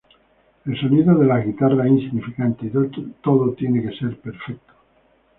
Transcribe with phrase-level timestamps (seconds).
[0.65, 4.73] El sonido de las guitarras es insignificante y todo tiene que ser perfecto.